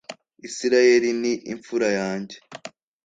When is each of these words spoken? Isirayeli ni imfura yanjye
Isirayeli 0.47 1.09
ni 1.21 1.33
imfura 1.53 1.89
yanjye 1.99 2.35